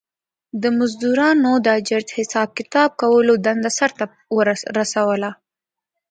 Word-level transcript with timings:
د 0.61 0.63
مزدورانو 0.79 1.51
د 1.65 1.67
اجرت 1.79 2.09
حساب 2.17 2.49
کتاب 2.59 2.89
کولو 3.01 3.33
دنده 3.45 3.71
سر 3.77 3.91
ته 3.97 4.05
رسوله 4.79 5.29